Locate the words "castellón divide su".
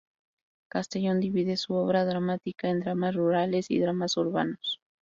0.67-1.75